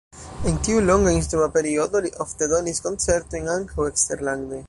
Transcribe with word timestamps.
En 0.51 0.55
tiu 0.67 0.79
longa 0.85 1.11
instrua 1.17 1.49
periodo 1.57 2.01
li 2.07 2.11
ofte 2.25 2.49
donis 2.55 2.83
koncertojn 2.87 3.53
ankaŭ 3.59 3.89
eksterlande. 3.93 4.59